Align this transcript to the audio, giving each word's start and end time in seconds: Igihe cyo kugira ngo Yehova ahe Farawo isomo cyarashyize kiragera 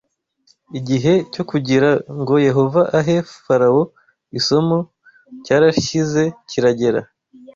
Igihe 0.79 1.13
cyo 1.33 1.43
kugira 1.49 1.89
ngo 2.19 2.33
Yehova 2.47 2.81
ahe 2.99 3.15
Farawo 3.45 3.83
isomo 4.39 4.77
cyarashyize 5.45 6.23
kiragera 6.49 7.01